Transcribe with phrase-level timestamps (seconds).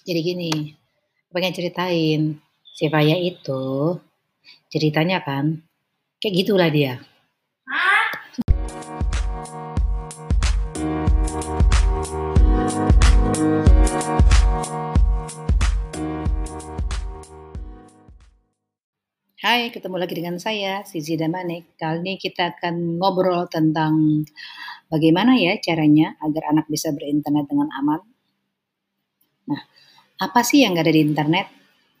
[0.00, 0.52] Jadi gini,
[1.28, 4.00] pengen ceritain, si Faya itu
[4.72, 5.60] ceritanya kan
[6.16, 7.04] kayak gitulah dia.
[19.36, 21.76] Hai, ketemu lagi dengan saya, Sizi Damanik.
[21.76, 24.24] Kali ini kita akan ngobrol tentang
[24.88, 28.00] bagaimana ya caranya agar anak bisa berinternet dengan aman.
[29.44, 29.60] Nah,
[30.20, 31.48] apa sih yang ada di internet?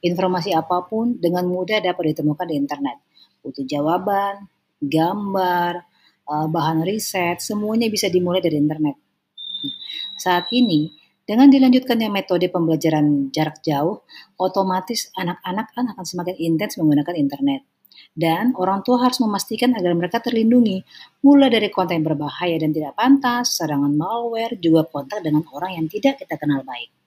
[0.04, 2.96] Informasi apa pun dengan mudah dapat ditemukan di internet.
[3.40, 4.44] Butuh jawaban,
[4.80, 5.72] gambar,
[6.28, 8.96] eh, bahan riset, semuanya bisa dimulai dari internet.
[10.20, 10.92] Saat ini,
[11.24, 14.04] dengan dilanjutkannya metode pembelajaran jarak jauh,
[14.36, 17.64] otomatis anak-anak kan akan semakin intens menggunakan internet.
[18.12, 20.84] Dan orang tua harus memastikan agar mereka terlindungi,
[21.24, 26.20] mulai dari konten berbahaya dan tidak pantas, serangan malware, juga kontak dengan orang yang tidak
[26.20, 26.99] kita kenal baik.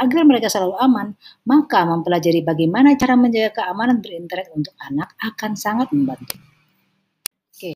[0.00, 1.14] Agar mereka selalu aman,
[1.46, 6.40] maka mempelajari bagaimana cara menjaga keamanan berinternet untuk anak akan sangat membantu.
[7.54, 7.72] Oke,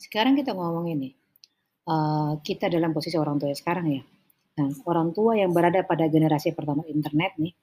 [0.00, 1.12] sekarang kita ngomong ini.
[1.88, 4.02] Uh, kita dalam posisi orang tua sekarang ya.
[4.58, 7.54] Nah, orang tua yang berada pada generasi pertama internet nih,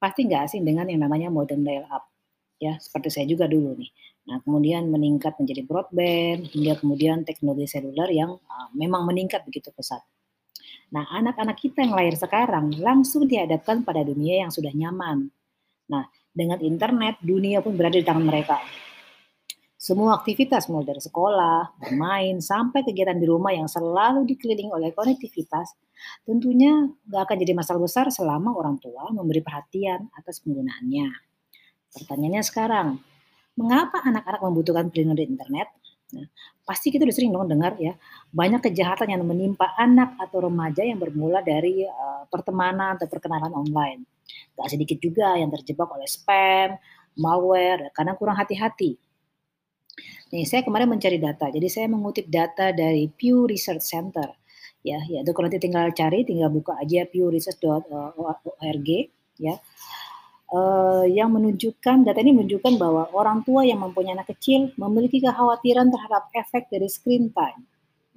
[0.00, 2.08] pasti nggak asing dengan yang namanya modem dial-up.
[2.62, 3.90] Ya, seperti saya juga dulu nih.
[4.24, 10.00] Nah, kemudian meningkat menjadi broadband, hingga kemudian teknologi seluler yang uh, memang meningkat begitu pesat.
[10.94, 15.26] Nah, anak-anak kita yang lahir sekarang langsung dihadapkan pada dunia yang sudah nyaman.
[15.90, 18.62] Nah, dengan internet, dunia pun berada di tangan mereka.
[19.74, 25.76] Semua aktivitas mulai dari sekolah, bermain, sampai kegiatan di rumah yang selalu dikelilingi oleh konektivitas,
[26.24, 31.10] tentunya nggak akan jadi masalah besar selama orang tua memberi perhatian atas penggunaannya.
[31.90, 32.88] Pertanyaannya sekarang,
[33.60, 35.68] mengapa anak-anak membutuhkan perlindungan di internet?
[36.14, 36.26] Nah,
[36.62, 37.98] pasti kita udah sering dong dengar ya,
[38.30, 44.06] banyak kejahatan yang menimpa anak atau remaja yang bermula dari uh, pertemanan atau perkenalan online.
[44.54, 46.78] Gak sedikit juga yang terjebak oleh spam,
[47.18, 48.96] malware, karena kurang hati-hati
[50.34, 51.46] Nih, saya kemarin mencari data.
[51.46, 54.34] Jadi saya mengutip data dari Pew Research Center.
[54.82, 58.88] Ya, ya itu kalau nanti tinggal cari, tinggal buka aja pewresearch.org
[59.38, 59.54] ya.
[60.54, 65.90] Uh, yang menunjukkan data ini menunjukkan bahwa orang tua yang mempunyai anak kecil memiliki kekhawatiran
[65.90, 67.66] terhadap efek dari screen time.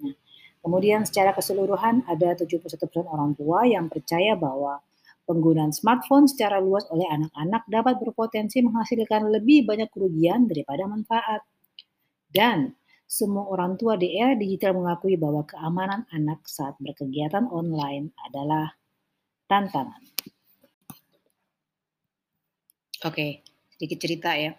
[0.06, 0.14] Nah,
[0.62, 2.78] kemudian secara keseluruhan ada 71%
[3.10, 4.86] orang tua yang percaya bahwa
[5.26, 11.42] penggunaan smartphone secara luas oleh anak-anak dapat berpotensi menghasilkan lebih banyak kerugian daripada manfaat.
[12.30, 12.78] Dan
[13.10, 18.78] semua orang tua di era digital mengakui bahwa keamanan anak saat berkegiatan online adalah
[19.50, 20.06] tantangan.
[23.08, 24.52] Oke, sedikit cerita ya.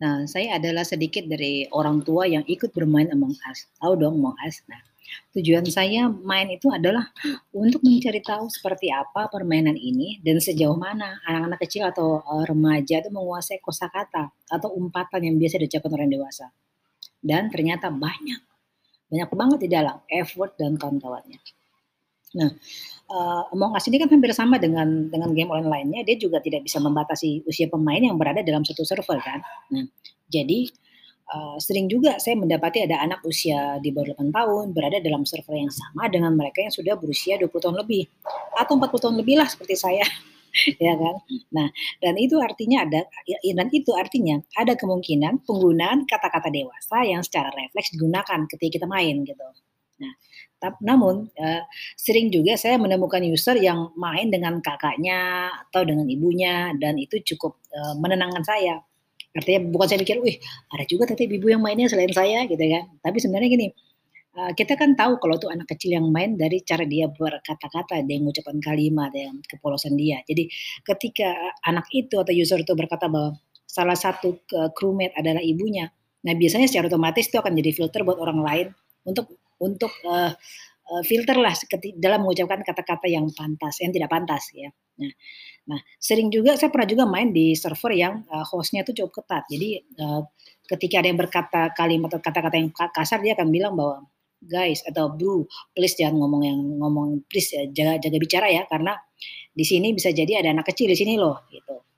[0.00, 3.68] Nah, saya adalah sedikit dari orang tua yang ikut bermain Among Us.
[3.80, 4.60] Tahu dong Among Us?
[4.68, 4.80] Nah,
[5.32, 7.08] tujuan saya main itu adalah
[7.56, 13.00] untuk mencari tahu seperti apa permainan ini dan sejauh mana anak-anak kecil atau uh, remaja
[13.00, 16.52] itu menguasai kosakata atau umpatan yang biasa diucapkan orang dewasa
[17.20, 18.40] dan ternyata banyak
[19.10, 21.42] banyak banget di dalam effort dan kawan-kawannya.
[22.30, 22.50] Nah,
[23.10, 26.62] uh, Among Us ini kan hampir sama dengan dengan game online lainnya, dia juga tidak
[26.62, 29.42] bisa membatasi usia pemain yang berada dalam satu server kan.
[29.74, 29.84] Nah,
[30.30, 30.70] jadi
[31.34, 35.58] uh, sering juga saya mendapati ada anak usia di bawah 8 tahun berada dalam server
[35.58, 38.06] yang sama dengan mereka yang sudah berusia 20 tahun lebih
[38.54, 40.06] atau 40 tahun lebih lah seperti saya.
[40.82, 41.14] ya kan?
[41.54, 41.70] Nah,
[42.02, 47.54] dan itu artinya ada ya, dan itu artinya ada kemungkinan penggunaan kata-kata dewasa yang secara
[47.54, 49.46] refleks digunakan ketika kita main gitu.
[50.00, 50.12] Nah,
[50.80, 51.62] namun uh,
[51.96, 57.60] sering juga saya menemukan user yang main dengan kakaknya atau dengan ibunya dan itu cukup
[57.72, 58.80] uh, menenangkan saya.
[59.36, 60.36] Artinya bukan saya pikir, wih
[60.74, 62.84] ada juga tadi ibu yang mainnya selain saya gitu kan.
[63.04, 63.66] Tapi sebenarnya gini,
[64.36, 68.16] uh, kita kan tahu kalau tuh anak kecil yang main dari cara dia berkata-kata, dia
[68.20, 70.20] mengucapkan kalimat, yang kepolosan dia.
[70.24, 70.48] Jadi
[70.84, 73.36] ketika anak itu atau user itu berkata bahwa
[73.70, 74.42] salah satu
[74.74, 75.86] crewmate adalah ibunya,
[76.26, 78.66] nah biasanya secara otomatis itu akan jadi filter buat orang lain
[79.06, 80.32] untuk untuk uh,
[81.06, 81.54] filter lah
[82.02, 84.74] dalam mengucapkan kata-kata yang pantas, yang tidak pantas ya.
[84.98, 85.12] Nah,
[85.70, 89.46] nah sering juga saya pernah juga main di server yang uh, hostnya itu cukup ketat.
[89.46, 90.26] Jadi uh,
[90.66, 94.02] ketika ada yang berkata kalimat atau kata-kata yang kasar dia akan bilang bahwa
[94.40, 95.44] guys atau bro
[95.76, 98.96] please jangan ngomong yang ngomong please ya, jaga jaga bicara ya karena
[99.52, 101.89] di sini bisa jadi ada anak kecil di sini loh gitu.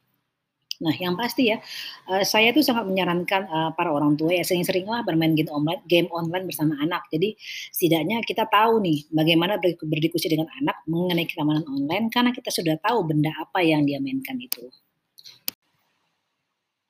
[0.83, 1.63] Nah, yang pasti ya,
[2.11, 6.11] uh, saya tuh sangat menyarankan uh, para orang tua ya sering-seringlah bermain game online, game
[6.11, 7.07] online bersama anak.
[7.15, 7.39] Jadi
[7.71, 13.07] setidaknya kita tahu nih bagaimana berdiskusi dengan anak mengenai keamanan online karena kita sudah tahu
[13.07, 14.67] benda apa yang dia mainkan itu.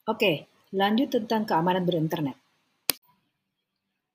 [0.09, 2.35] Oke, lanjut tentang keamanan berinternet.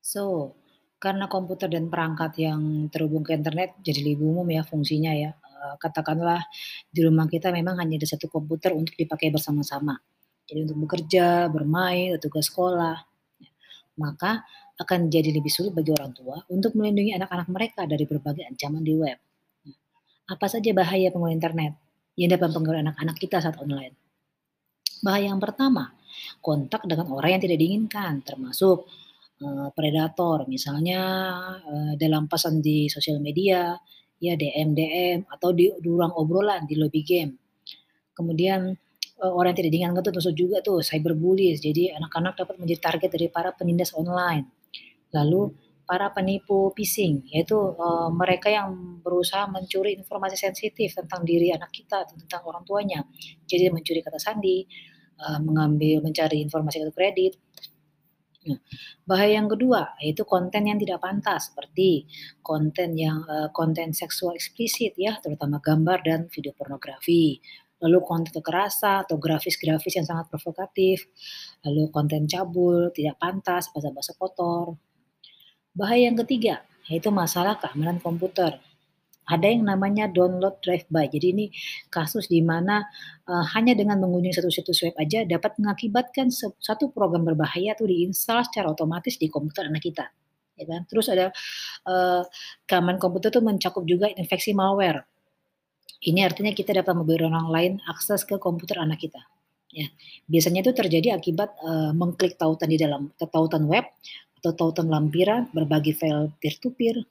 [0.02, 0.56] So,
[0.98, 5.32] karena komputer dan perangkat yang terhubung ke internet jadi lebih umum ya fungsinya ya,
[5.82, 6.42] katakanlah
[6.88, 9.98] di rumah kita memang hanya ada satu komputer untuk dipakai bersama-sama.
[10.48, 12.96] Jadi untuk bekerja, bermain, tugas sekolah,
[14.00, 18.86] maka akan jadi lebih sulit bagi orang tua untuk melindungi anak-anak mereka dari berbagai ancaman
[18.86, 19.18] di web.
[20.28, 21.74] Apa saja bahaya pengguna internet
[22.14, 23.96] yang dapat mempengaruhi anak-anak kita saat online?
[25.02, 25.94] Bahaya yang pertama,
[26.42, 28.86] kontak dengan orang yang tidak diinginkan, termasuk
[29.42, 31.02] uh, predator, misalnya
[31.62, 33.74] uh, dalam pesan di sosial media,
[34.18, 37.38] ya DM DM atau di, ruang obrolan di lobby game.
[38.18, 38.74] Kemudian
[39.22, 41.54] uh, orang yang tidak diinginkan itu termasuk juga tuh cyberbully.
[41.58, 44.50] Jadi anak-anak dapat menjadi target dari para penindas online.
[45.14, 45.54] Lalu
[45.88, 52.04] para penipu phishing, yaitu uh, mereka yang berusaha mencuri informasi sensitif tentang diri anak kita
[52.04, 53.08] atau tentang orang tuanya.
[53.48, 54.68] Jadi mencuri kata sandi,
[55.24, 57.34] uh, mengambil mencari informasi kartu kredit.
[58.48, 58.60] Nah,
[59.04, 62.08] bahaya yang kedua yaitu konten yang tidak pantas seperti
[62.40, 67.44] konten yang uh, konten seksual eksplisit ya, terutama gambar dan video pornografi.
[67.78, 71.06] Lalu konten kekerasan atau grafis-grafis yang sangat provokatif,
[71.62, 74.82] lalu konten cabul, tidak pantas, bahasa-bahasa kotor,
[75.78, 78.58] Bahaya yang ketiga, yaitu masalah keamanan komputer.
[79.28, 81.12] Ada yang namanya download drive-by.
[81.12, 81.46] Jadi ini
[81.92, 82.88] kasus di mana
[83.28, 88.48] uh, hanya dengan mengunjungi satu situs web aja dapat mengakibatkan satu program berbahaya itu diinstal
[88.48, 90.08] secara otomatis di komputer anak kita.
[90.56, 90.88] Ya kan?
[90.88, 91.36] Terus ada
[91.86, 92.24] uh,
[92.66, 95.04] keamanan komputer itu mencakup juga infeksi malware.
[96.02, 99.20] Ini artinya kita dapat memberi orang lain akses ke komputer anak kita.
[99.68, 99.92] Ya,
[100.32, 103.84] biasanya itu terjadi akibat uh, mengklik tautan di dalam tautan web
[104.40, 107.04] atau tautan lampiran, berbagi file peer-to-peer.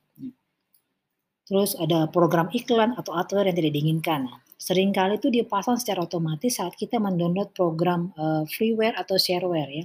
[1.47, 4.27] Terus ada program iklan atau adware yang tidak diinginkan.
[4.59, 9.85] Seringkali itu dipasang secara otomatis saat kita mendownload program uh, freeware atau shareware ya.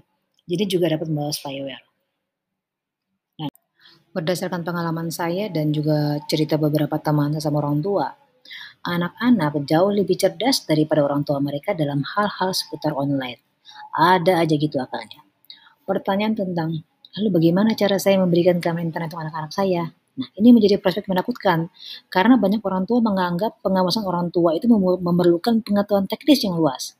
[0.49, 1.83] Jadi juga dapat membawa spyware.
[3.37, 3.51] Nah,
[4.09, 8.09] berdasarkan pengalaman saya dan juga cerita beberapa teman sama orang tua,
[8.81, 13.37] anak-anak jauh lebih cerdas daripada orang tua mereka dalam hal-hal seputar online.
[13.93, 15.21] Ada aja gitu akalnya.
[15.85, 16.81] Pertanyaan tentang
[17.11, 19.91] Lalu bagaimana cara saya memberikan keamanan internet untuk anak-anak saya?
[20.21, 21.73] Nah, ini menjadi prospek menakutkan
[22.13, 26.93] karena banyak orang tua menganggap pengawasan orang tua itu memerlukan pengetahuan teknis yang luas.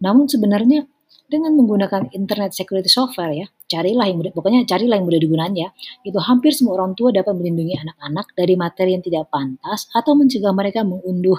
[0.00, 0.88] Namun sebenarnya
[1.28, 5.68] dengan menggunakan internet security software ya, carilah yang mudah, pokoknya carilah yang mudah digunakan ya.
[6.00, 10.56] Itu hampir semua orang tua dapat melindungi anak-anak dari materi yang tidak pantas atau mencegah
[10.56, 11.36] mereka mengunduh,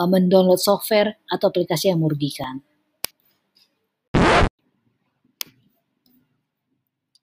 [0.00, 2.64] uh, mendownload software atau aplikasi yang merugikan.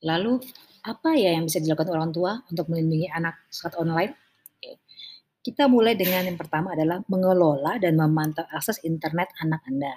[0.05, 0.37] Lalu
[0.85, 4.13] apa ya yang bisa dilakukan orang tua untuk melindungi anak saat online?
[5.45, 9.93] Kita mulai dengan yang pertama adalah mengelola dan memantau akses internet anak Anda.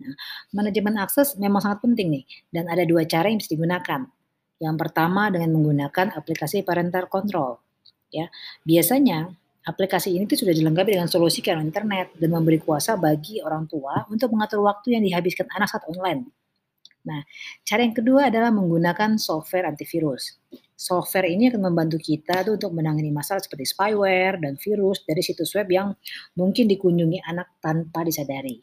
[0.00, 0.16] Nah,
[0.52, 4.08] manajemen akses memang sangat penting nih, dan ada dua cara yang bisa digunakan.
[4.60, 7.60] Yang pertama dengan menggunakan aplikasi parental control.
[8.12, 8.28] Ya,
[8.64, 9.32] biasanya
[9.64, 14.04] aplikasi ini tuh sudah dilengkapi dengan solusi ke internet dan memberi kuasa bagi orang tua
[14.12, 16.28] untuk mengatur waktu yang dihabiskan anak saat online.
[17.00, 17.24] Nah,
[17.64, 20.36] cara yang kedua adalah menggunakan software antivirus.
[20.76, 25.52] Software ini akan membantu kita tuh untuk menangani masalah seperti spyware dan virus dari situs
[25.56, 25.88] web yang
[26.36, 28.60] mungkin dikunjungi anak tanpa disadari.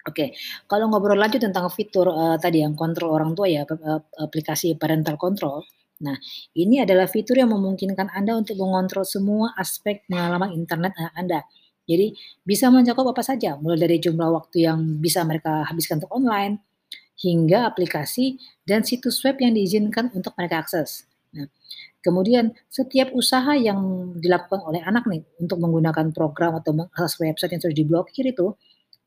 [0.00, 0.32] Oke,
[0.64, 3.68] kalau ngobrol lanjut tentang fitur uh, tadi yang kontrol orang tua ya,
[4.16, 5.60] aplikasi parental control.
[6.00, 6.16] Nah,
[6.56, 11.40] ini adalah fitur yang memungkinkan Anda untuk mengontrol semua aspek pengalaman internet anak Anda.
[11.84, 16.64] Jadi, bisa mencakup apa saja, mulai dari jumlah waktu yang bisa mereka habiskan untuk online,
[17.20, 21.04] hingga aplikasi dan situs web yang diizinkan untuk mereka akses.
[21.36, 21.46] Nah,
[22.00, 27.62] kemudian setiap usaha yang dilakukan oleh anak nih untuk menggunakan program atau mengakses website yang
[27.62, 28.56] sudah diblokir itu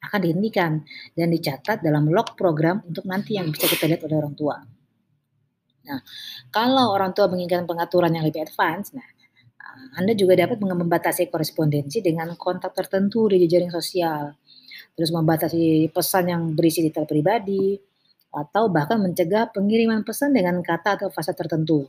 [0.03, 0.71] akan dihentikan
[1.15, 4.55] dan dicatat dalam log program untuk nanti yang bisa kita lihat oleh orang tua.
[5.83, 5.99] Nah,
[6.47, 9.03] kalau orang tua menginginkan pengaturan yang lebih advance, nah
[9.97, 14.37] anda juga dapat membatasi korespondensi dengan kontak tertentu di jejaring sosial.
[14.93, 17.73] Terus membatasi pesan yang berisi detail pribadi,
[18.33, 21.85] atau bahkan mencegah pengiriman pesan dengan kata atau fase tertentu.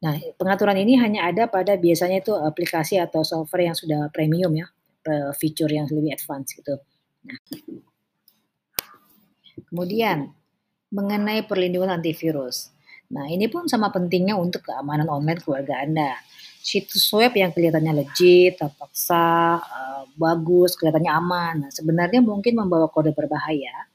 [0.00, 4.66] Nah, pengaturan ini hanya ada pada biasanya itu aplikasi atau software yang sudah premium ya,
[5.36, 6.80] fitur yang lebih advance gitu.
[7.24, 7.38] Nah,
[9.68, 10.32] kemudian
[10.92, 12.72] mengenai perlindungan antivirus.
[13.12, 16.16] Nah, ini pun sama pentingnya untuk keamanan online keluarga Anda.
[16.64, 21.54] Situs web yang kelihatannya legit, terpaksa, uh, bagus, kelihatannya aman.
[21.68, 23.88] Nah, sebenarnya mungkin membawa kode berbahaya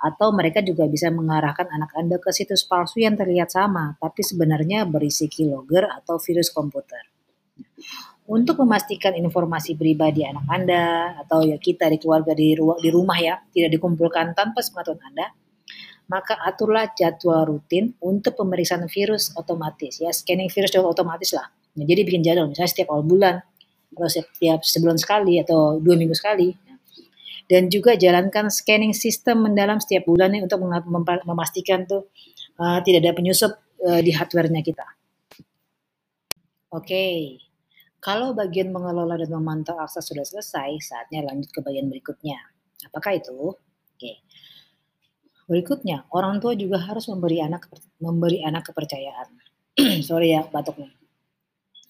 [0.00, 4.88] atau mereka juga bisa mengarahkan anak Anda ke situs palsu yang terlihat sama, tapi sebenarnya
[4.88, 7.04] berisi keylogger atau virus komputer.
[8.30, 13.36] Untuk memastikan informasi pribadi anak Anda atau ya kita di keluarga di, di rumah ya
[13.52, 15.26] tidak dikumpulkan tanpa sepengetahuan Anda,
[16.08, 21.46] maka aturlah jadwal rutin untuk pemeriksaan virus otomatis ya scanning virus juga otomatis lah.
[21.76, 23.36] Nah, jadi bikin jadwal misalnya setiap awal bulan
[23.94, 26.69] atau setiap sebulan sekali atau dua minggu sekali.
[27.50, 30.62] Dan juga jalankan scanning sistem mendalam setiap bulannya untuk
[31.26, 32.06] memastikan tuh
[32.62, 34.86] uh, tidak ada penyusup uh, di hardware-nya kita.
[36.70, 37.18] Oke, okay.
[37.98, 42.38] kalau bagian mengelola dan memantau akses sudah selesai, saatnya lanjut ke bagian berikutnya.
[42.86, 43.34] Apakah itu?
[43.34, 43.98] Oke.
[43.98, 44.16] Okay.
[45.50, 47.66] Berikutnya, orang tua juga harus memberi anak
[47.98, 49.34] memberi anak kepercayaan.
[50.06, 50.99] Sorry ya, batuk nih.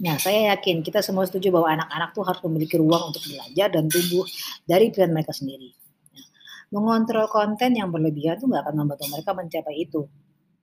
[0.00, 3.84] Nah, saya yakin kita semua setuju bahwa anak-anak tuh harus memiliki ruang untuk belajar dan
[3.84, 4.24] tumbuh
[4.64, 5.76] dari pilihan mereka sendiri.
[6.16, 6.26] Nah,
[6.72, 10.08] mengontrol konten yang berlebihan tuh nggak akan membantu mereka mencapai itu.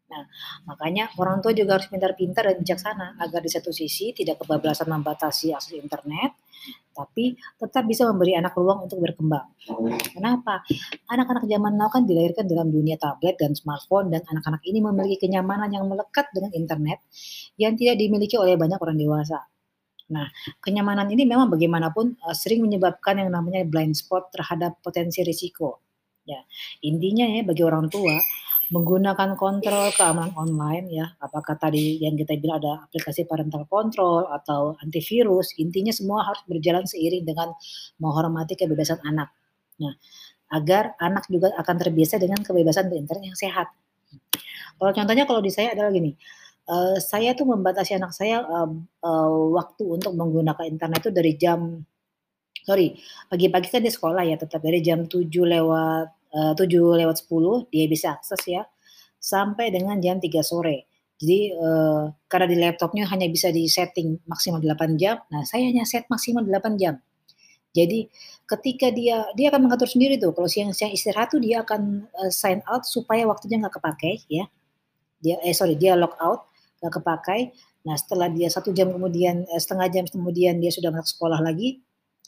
[0.08, 0.24] Nah,
[0.64, 5.52] makanya orang tua juga harus pintar-pintar dan bijaksana agar di satu sisi tidak kebablasan membatasi
[5.52, 6.32] akses internet,
[6.96, 9.52] tapi tetap bisa memberi anak ruang untuk berkembang.
[10.16, 10.64] Kenapa?
[11.12, 15.76] Anak-anak zaman now kan dilahirkan dalam dunia tablet dan smartphone dan anak-anak ini memiliki kenyamanan
[15.76, 17.04] yang melekat dengan internet
[17.60, 19.44] yang tidak dimiliki oleh banyak orang dewasa.
[20.08, 20.32] Nah,
[20.64, 25.84] kenyamanan ini memang bagaimanapun uh, sering menyebabkan yang namanya blind spot terhadap potensi risiko.
[26.28, 26.44] Ya,
[26.84, 28.20] intinya ya bagi orang tua
[28.68, 34.76] menggunakan kontrol keamanan online ya, apakah tadi yang kita bilang ada aplikasi parental control atau
[34.84, 37.56] antivirus, intinya semua harus berjalan seiring dengan
[38.04, 39.32] menghormati kebebasan anak.
[39.80, 39.96] Nah,
[40.52, 43.68] agar anak juga akan terbiasa dengan kebebasan berinternet yang sehat.
[44.78, 46.16] Kalau contohnya kalau di saya adalah gini,
[46.68, 48.70] uh, saya tuh membatasi anak saya uh,
[49.04, 51.60] uh, waktu untuk menggunakan internet itu dari jam
[52.68, 53.00] sorry
[53.32, 57.86] pagi-pagi kan di sekolah ya tetap dari jam 7 lewat uh, 7 lewat 10 dia
[57.88, 58.64] bisa akses ya
[59.18, 60.88] sampai dengan jam 3 sore.
[61.18, 65.82] Jadi uh, karena di laptopnya hanya bisa di setting maksimal 8 jam, nah saya hanya
[65.84, 67.02] set maksimal 8 jam.
[67.74, 68.10] Jadi
[68.48, 72.62] ketika dia dia akan mengatur sendiri tuh kalau siang-siang istirahat tuh dia akan uh, sign
[72.70, 74.46] out supaya waktunya nggak kepakai ya.
[75.22, 76.50] Dia eh sorry dia log out
[76.82, 77.54] nggak kepakai.
[77.86, 81.82] Nah setelah dia satu jam kemudian eh, setengah jam kemudian dia sudah masuk sekolah lagi,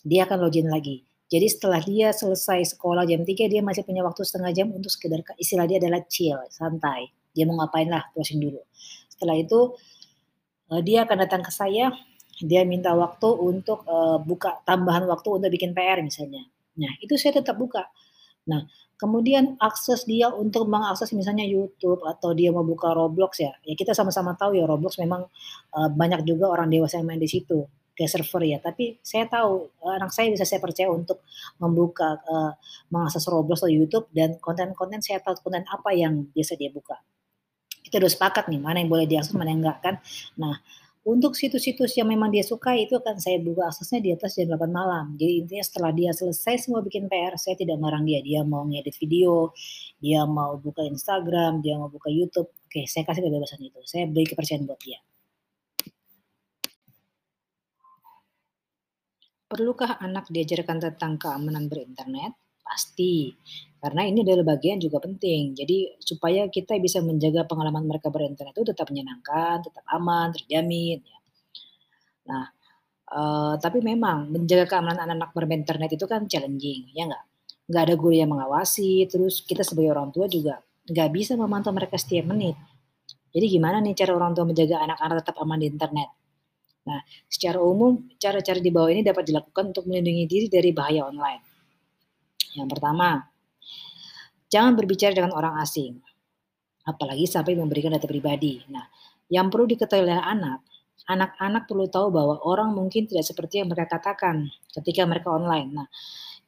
[0.05, 1.08] dia akan login lagi.
[1.29, 5.21] Jadi setelah dia selesai sekolah jam 3 dia masih punya waktu setengah jam untuk sekedar
[5.37, 7.13] istilah dia adalah chill, santai.
[7.37, 8.57] Dia mau ngapain lah, closing dulu.
[9.13, 9.77] Setelah itu
[10.73, 11.93] uh, dia akan datang ke saya,
[12.41, 16.49] dia minta waktu untuk uh, buka tambahan waktu untuk bikin PR misalnya.
[16.81, 17.85] Nah, itu saya tetap buka.
[18.49, 18.65] Nah,
[18.97, 23.53] kemudian akses dia untuk mengakses misalnya YouTube atau dia mau buka Roblox ya.
[23.61, 25.29] Ya kita sama-sama tahu ya Roblox memang
[25.77, 27.69] uh, banyak juga orang dewasa yang main di situ
[27.99, 28.57] ke server ya.
[28.63, 31.19] Tapi saya tahu eh, anak saya bisa saya percaya untuk
[31.59, 32.55] membuka uh,
[32.87, 36.95] mengakses Roblox atau YouTube dan konten-konten saya tahu konten apa yang biasa dia buka.
[37.83, 39.95] Kita udah sepakat nih mana yang boleh diakses mana yang enggak kan.
[40.39, 40.55] Nah,
[41.03, 44.69] untuk situs-situs yang memang dia suka itu akan saya buka aksesnya di atas jam 8
[44.69, 45.17] malam.
[45.17, 48.21] Jadi intinya setelah dia selesai semua bikin PR, saya tidak marah dia.
[48.21, 49.51] Dia mau ngedit video,
[49.97, 52.51] dia mau buka Instagram, dia mau buka YouTube.
[52.67, 53.79] Oke, saya kasih kebebasan itu.
[53.89, 55.01] Saya beri kepercayaan buat dia.
[59.49, 62.37] Perlukah anak diajarkan tentang keamanan berinternet?
[62.61, 63.33] Pasti,
[63.81, 65.57] karena ini adalah bagian juga penting.
[65.57, 71.01] Jadi supaya kita bisa menjaga pengalaman mereka berinternet itu tetap menyenangkan, tetap aman, terjamin.
[71.01, 71.19] Ya.
[72.29, 72.45] Nah,
[73.09, 77.23] uh, tapi memang menjaga keamanan anak-anak berinternet itu kan challenging, ya nggak?
[77.73, 81.97] Nggak ada guru yang mengawasi, terus kita sebagai orang tua juga nggak bisa memantau mereka
[81.97, 82.53] setiap menit.
[83.33, 86.09] Jadi gimana nih cara orang tua menjaga anak-anak tetap aman di internet?
[86.89, 91.45] Nah, secara umum, cara-cara di bawah ini dapat dilakukan untuk melindungi diri dari bahaya online.
[92.57, 93.21] Yang pertama,
[94.49, 96.01] jangan berbicara dengan orang asing,
[96.89, 98.65] apalagi sampai memberikan data pribadi.
[98.73, 98.89] Nah,
[99.29, 100.65] yang perlu diketahui oleh anak,
[101.05, 104.49] anak-anak perlu tahu bahwa orang mungkin tidak seperti yang mereka katakan
[104.81, 105.69] ketika mereka online.
[105.69, 105.87] Nah,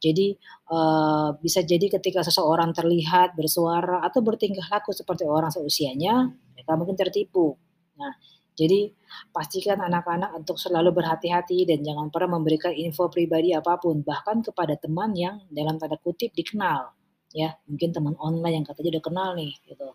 [0.01, 0.33] jadi
[0.73, 6.97] uh, bisa jadi ketika seseorang terlihat bersuara atau bertingkah laku seperti orang seusianya, mereka mungkin
[6.97, 7.53] tertipu.
[8.01, 8.17] Nah,
[8.51, 8.91] jadi
[9.31, 14.75] pastikan anak-anak untuk selalu berhati-hati dan jangan pernah memberikan info pribadi apa pun, bahkan kepada
[14.75, 16.91] teman yang dalam tanda kutip dikenal
[17.31, 17.55] ya.
[17.67, 19.87] Mungkin teman online yang katanya udah kenal nih gitu.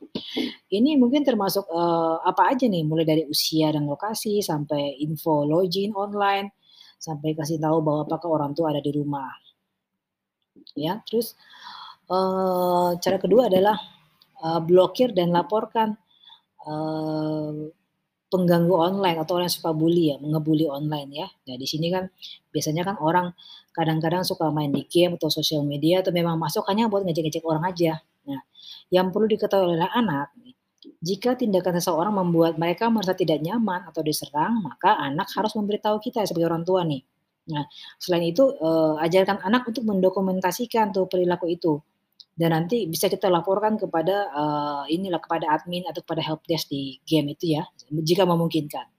[0.73, 5.93] Ini mungkin termasuk uh, apa aja nih mulai dari usia dan lokasi sampai info login
[5.93, 6.57] online
[6.97, 9.31] sampai kasih tahu bahwa apakah orang tua ada di rumah
[10.73, 11.01] ya.
[11.05, 11.37] Terus
[12.09, 13.77] uh, cara kedua adalah
[14.41, 15.95] uh, blokir dan laporkan
[16.65, 17.53] uh,
[18.27, 21.27] pengganggu online atau orang yang suka bully ya, mengebully online ya.
[21.47, 22.11] Nah, di sini kan
[22.51, 23.31] biasanya kan orang
[23.71, 27.65] kadang-kadang suka main di game atau sosial media atau memang masuk hanya buat ngecek-ngecek orang
[27.71, 28.03] aja.
[28.27, 28.41] Nah,
[28.91, 30.35] yang perlu diketahui oleh anak,
[31.03, 36.27] jika tindakan seseorang membuat mereka merasa tidak nyaman atau diserang, maka anak harus memberitahu kita
[36.27, 37.03] sebagai orang tua nih.
[37.47, 37.63] Nah,
[38.03, 41.79] selain itu, eh, ajarkan anak untuk mendokumentasikan tuh perilaku itu
[42.37, 47.33] dan nanti bisa kita laporkan kepada uh, inilah kepada admin atau kepada helpdesk di game
[47.33, 47.65] itu ya
[48.05, 48.93] jika memungkinkan.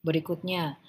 [0.00, 0.80] Berikutnya,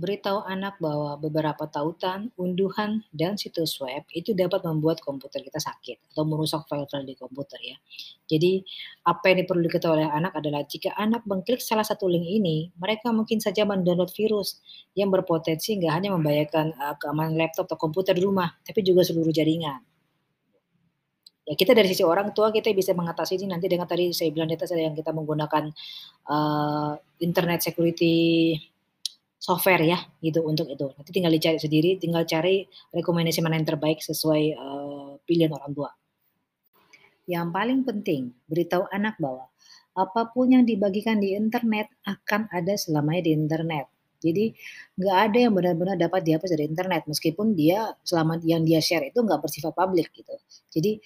[0.00, 6.00] beritahu anak bahwa beberapa tautan, unduhan, dan situs web itu dapat membuat komputer kita sakit
[6.12, 7.76] atau merusak file-file di komputer ya.
[8.24, 8.64] Jadi,
[9.04, 13.12] apa yang perlu diketahui oleh anak adalah jika anak mengklik salah satu link ini, mereka
[13.12, 14.64] mungkin saja mendownload virus
[14.96, 19.28] yang berpotensi nggak hanya membahayakan uh, keamanan laptop atau komputer di rumah, tapi juga seluruh
[19.28, 19.84] jaringan.
[21.42, 24.46] Ya kita dari sisi orang tua kita bisa mengatasi ini nanti dengan tadi saya bilang
[24.46, 25.74] di atas yang kita menggunakan
[26.30, 28.54] uh, internet security
[29.42, 30.86] software ya gitu untuk itu.
[30.94, 32.62] Nanti tinggal dicari sendiri, tinggal cari
[32.94, 35.90] rekomendasi mana yang terbaik sesuai uh, pilihan orang tua.
[37.26, 39.50] Yang paling penting, beritahu anak bahwa
[39.98, 43.90] apa pun yang dibagikan di internet akan ada selamanya di internet.
[44.22, 44.54] Jadi
[44.94, 49.18] nggak ada yang benar-benar dapat dihapus dari internet meskipun dia selama yang dia share itu
[49.18, 50.38] nggak bersifat publik gitu.
[50.70, 51.02] Jadi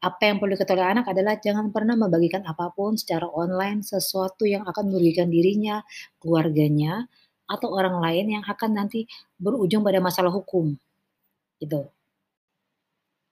[0.00, 4.64] apa yang perlu diketahui anak adalah jangan pernah membagikan apa pun secara online sesuatu yang
[4.64, 5.80] akan merugikan dirinya,
[6.20, 7.08] keluarganya,
[7.44, 9.04] atau orang lain yang akan nanti
[9.36, 10.76] berujung pada masalah hukum.
[11.60, 11.86] Gitu.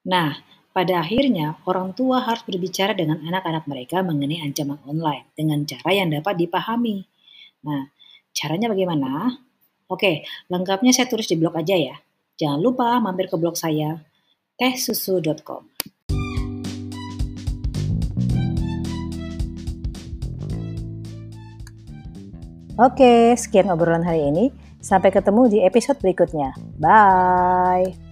[0.08, 0.36] Nah,
[0.72, 6.08] pada akhirnya orang tua harus berbicara dengan anak-anak mereka mengenai ancaman online dengan cara yang
[6.08, 7.04] dapat dipahami.
[7.68, 7.92] Nah,
[8.32, 9.36] caranya bagaimana?
[9.92, 11.96] Oke, lengkapnya saya tulis di blog aja ya.
[12.40, 14.00] Jangan lupa mampir ke blog saya
[14.56, 15.68] tehsusu.com.
[22.80, 24.44] Oke, sekian obrolan hari ini.
[24.82, 26.56] Sampai ketemu di episode berikutnya.
[26.80, 28.11] Bye.